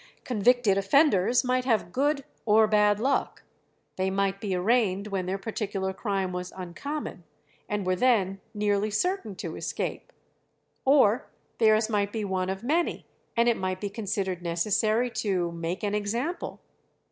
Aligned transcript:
Convicted 0.23 0.79
offenders 0.79 1.43
might 1.43 1.63
have 1.65 1.91
good 1.91 2.23
or 2.43 2.65
bad 2.65 2.99
luck; 2.99 3.43
they 3.97 4.09
might 4.09 4.41
be 4.41 4.55
arraigned 4.55 5.05
when 5.09 5.27
their 5.27 5.37
particular 5.37 5.93
crime 5.93 6.31
was 6.31 6.51
uncommon, 6.57 7.23
and 7.69 7.85
were 7.85 7.95
then 7.95 8.41
nearly 8.51 8.89
certain 8.89 9.35
to 9.35 9.55
escape; 9.55 10.11
or 10.85 11.27
theirs 11.59 11.87
might 11.87 12.11
be 12.11 12.25
one 12.25 12.49
of 12.49 12.63
many, 12.63 13.05
and 13.37 13.47
it 13.47 13.57
might 13.57 13.79
be 13.79 13.91
considered 13.91 14.41
necessary 14.41 15.11
to 15.11 15.51
"make 15.51 15.83
an 15.83 15.93
example." 15.93 16.59